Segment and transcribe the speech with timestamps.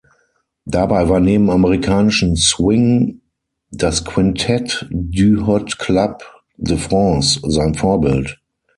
[0.65, 3.21] Dabei war neben amerikanischem Swing
[3.69, 6.23] das Quintette du Hot Club
[6.57, 8.41] de France sein Vorbild.